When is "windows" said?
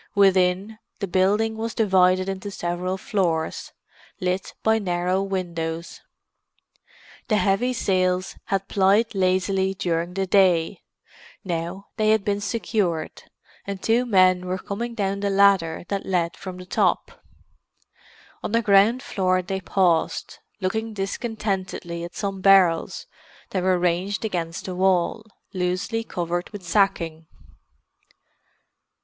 5.21-6.01